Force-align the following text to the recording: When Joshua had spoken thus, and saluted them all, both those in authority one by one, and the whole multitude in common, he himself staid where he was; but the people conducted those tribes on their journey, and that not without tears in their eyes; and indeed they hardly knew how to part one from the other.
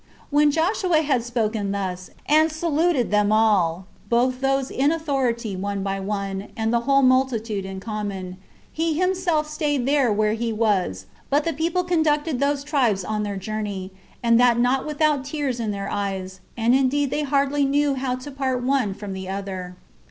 When 0.31 0.49
Joshua 0.49 1.03
had 1.03 1.21
spoken 1.23 1.71
thus, 1.73 2.09
and 2.25 2.51
saluted 2.51 3.11
them 3.11 3.31
all, 3.31 3.85
both 4.09 4.41
those 4.41 4.71
in 4.71 4.91
authority 4.91 5.55
one 5.55 5.83
by 5.83 5.99
one, 5.99 6.47
and 6.57 6.73
the 6.73 6.79
whole 6.89 7.03
multitude 7.03 7.65
in 7.65 7.79
common, 7.79 8.37
he 8.73 8.95
himself 8.95 9.47
staid 9.47 9.85
where 9.85 10.33
he 10.33 10.51
was; 10.51 11.05
but 11.29 11.43
the 11.43 11.53
people 11.53 11.83
conducted 11.83 12.39
those 12.39 12.63
tribes 12.63 13.03
on 13.05 13.21
their 13.21 13.37
journey, 13.37 13.93
and 14.23 14.39
that 14.39 14.57
not 14.59 14.87
without 14.87 15.23
tears 15.23 15.59
in 15.59 15.69
their 15.69 15.87
eyes; 15.87 16.39
and 16.57 16.73
indeed 16.73 17.11
they 17.11 17.21
hardly 17.21 17.63
knew 17.63 17.93
how 17.93 18.15
to 18.15 18.31
part 18.31 18.63
one 18.63 18.95
from 18.95 19.13
the 19.13 19.29
other. 19.29 19.77